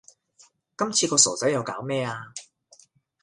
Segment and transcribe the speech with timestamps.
[0.75, 2.33] 今次個傻仔又搞咩呀